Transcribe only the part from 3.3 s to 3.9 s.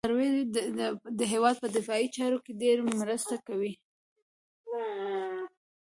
کوي